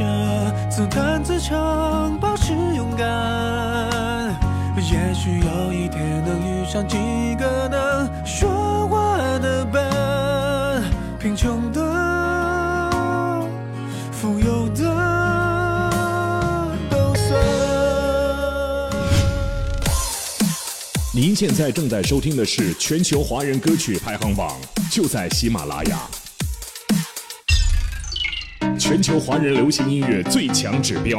[0.70, 4.34] 自弹自唱，保持勇敢。
[4.76, 6.96] 也许有一天能遇上几
[7.38, 10.82] 个能说话的伴，
[11.18, 11.80] 贫穷的、
[14.10, 14.82] 富有的
[16.90, 17.40] 都算。
[21.14, 24.56] 您现在正在收听的是全球华人歌曲排行榜，
[24.90, 26.00] 就在喜马拉雅。
[28.92, 31.18] 全球华人流行音乐最强指标，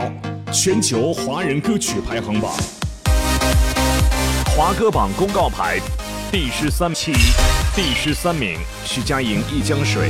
[0.51, 2.53] 全球华人歌曲排行榜。
[4.55, 5.80] 华歌榜公告牌
[6.32, 7.13] 第十三期，
[7.76, 10.03] 第十三名，徐佳莹《一江水》。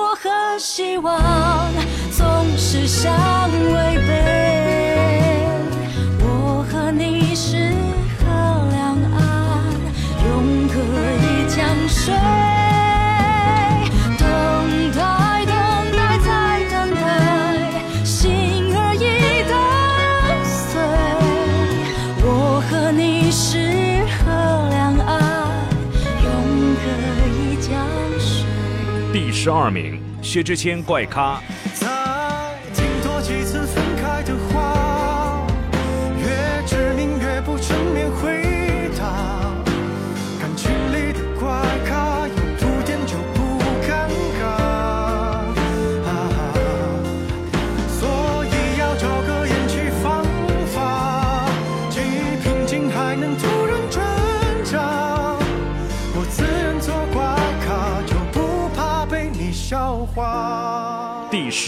[0.00, 1.20] 我和希望
[2.12, 2.24] 总
[2.56, 3.12] 是相
[3.50, 5.44] 违背。
[6.20, 7.72] 我和你是
[8.20, 8.24] 河
[8.70, 9.18] 两岸，
[10.24, 10.78] 永隔
[11.18, 12.47] 一江水。
[29.40, 31.40] 十二名，薛之谦怪咖。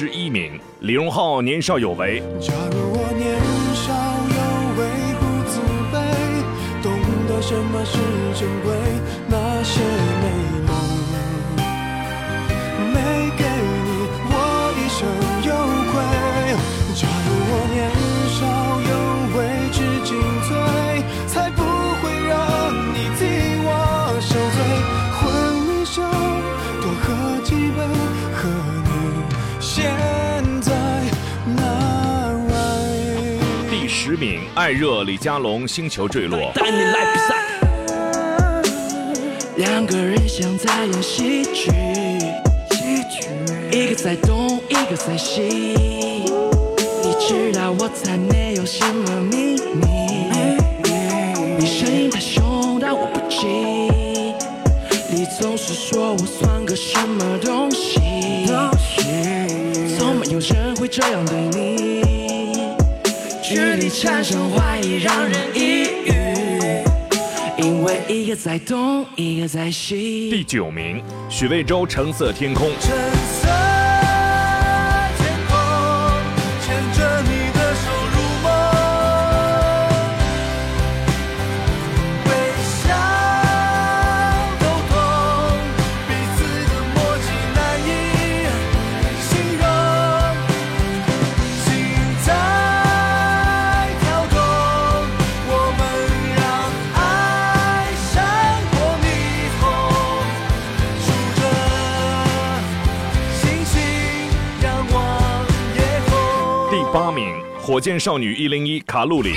[0.01, 2.21] 十一名，李荣浩年少有为。
[2.41, 3.37] 假如我年
[3.75, 3.93] 少
[4.33, 4.41] 有
[4.81, 4.89] 为
[5.21, 5.61] 不自
[5.93, 5.95] 卑，
[6.83, 6.89] 懂
[7.29, 7.99] 得什么是
[8.41, 8.73] 珍贵，
[34.21, 36.53] 第十名，爱热李佳隆星球坠落。
[36.55, 37.35] 带你来比赛。
[39.57, 41.71] 两个人像在演喜剧，
[42.71, 43.31] 喜剧，
[43.73, 45.41] 一个在东，一个在西。
[47.03, 49.87] 你知道我在内有什么秘密？
[51.59, 53.47] 你声音太凶，但我不急。
[55.11, 57.99] 你总是说我算个什么东西？
[59.99, 62.20] 从没有人会这样对你。
[63.51, 66.85] 距离产生怀疑，让人抑郁。
[67.59, 70.31] 因为一个在东，一个在西。
[70.31, 72.71] 第九名，许魏洲橙色天空。
[107.71, 109.31] 火箭少女一零一卡路里。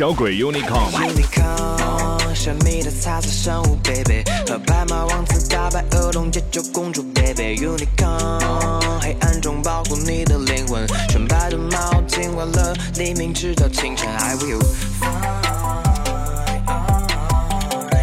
[0.00, 0.90] 小鬼 Unicorn。
[0.92, 14.64] Unicorn，神秘的彩色生物，baby，和白马王子打败儿童解救公主，baby，Unicorn，黑暗中保护你的灵魂，纯白的毛巾完了黎明直到清晨，I will。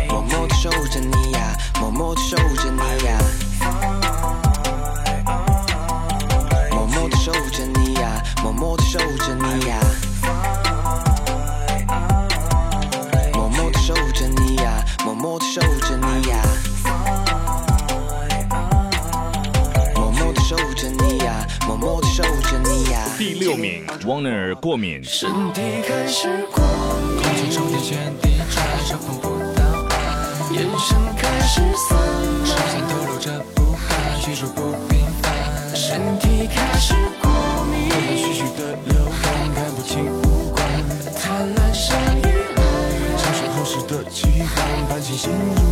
[0.07, 3.17] 默默地守护着你呀，默默地守护着你呀，
[6.69, 9.79] 默默地守护着你呀，默默地守护着你呀。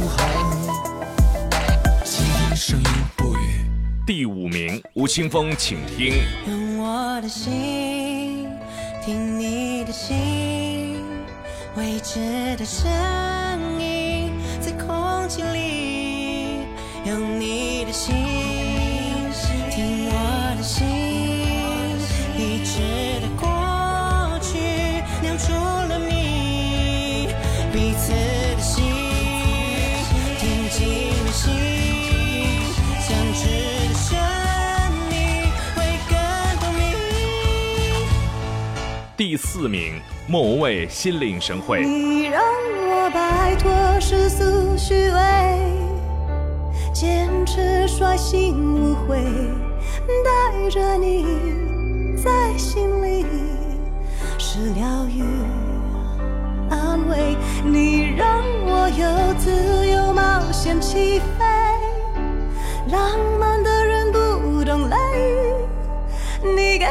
[0.08, 0.28] 寒。
[2.04, 3.66] 心里声音不语。
[4.06, 6.65] 第五名，吴青峰，请听。
[7.16, 8.50] 我的心
[9.02, 11.02] 听你的心，
[11.78, 12.92] 未知的声
[13.80, 16.68] 音在空气里。
[17.06, 18.14] 有你的心
[39.28, 41.82] 第四名，莫文蔚《心领神会》。
[41.84, 45.60] 你让我摆脱世俗虚伪，
[46.94, 49.18] 坚持率性无悔，
[50.24, 51.26] 带着你
[52.16, 53.26] 在心里
[54.38, 55.24] 是疗愈
[56.70, 57.36] 安慰。
[57.64, 61.44] 你让我有自由冒险起飞，
[62.92, 64.96] 浪漫的人不懂雷
[66.44, 66.86] 雨，你给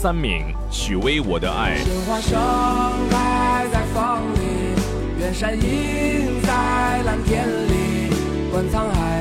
[0.00, 1.76] 三名，许巍《我的爱》。
[1.82, 2.38] 鲜花盛
[3.10, 4.78] 开在风里，
[5.18, 8.14] 远山映在蓝天里，
[8.48, 9.17] 观沧海，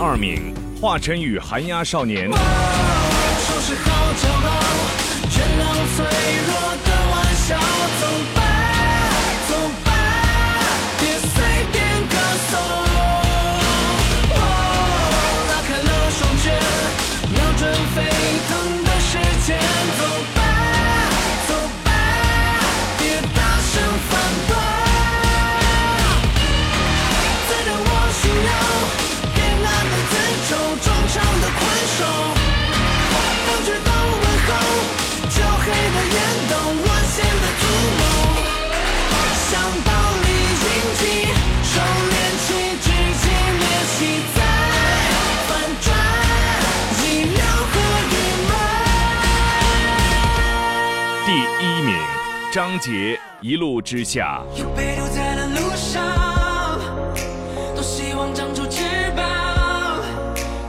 [0.00, 2.30] 二名，华晨宇《寒鸦少年》。
[2.32, 2.38] 收
[3.60, 4.48] 拾好角落，
[5.34, 5.62] 原谅
[5.96, 6.06] 脆
[6.46, 6.54] 弱
[6.86, 7.58] 的玩笑，
[52.58, 52.90] 张杰
[53.40, 54.42] 《一路之下》。
[54.58, 56.02] 又被丢在了路上，
[57.72, 58.82] 多希望长出翅
[59.14, 60.02] 膀，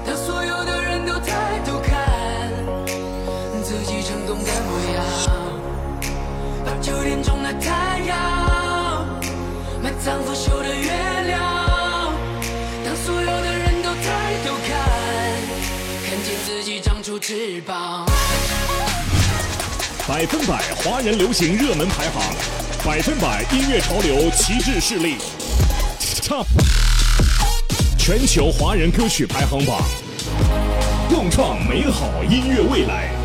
[0.05, 1.97] 当所有的人都抬头看
[3.63, 5.03] 自己成功的模样。
[6.63, 9.07] 把九点钟的太阳
[9.81, 10.91] 埋葬腐朽的月
[11.25, 12.13] 亮，
[12.85, 14.77] 当所有的人都抬头看，
[16.05, 18.05] 看见自己长出翅膀。
[20.09, 22.35] 百分百华人流行热门排行，
[22.83, 25.17] 百分百音乐潮流旗帜势力
[26.23, 26.43] 差
[27.95, 29.79] 全球华人歌曲排行榜，
[31.07, 33.18] 共创美好音乐未来。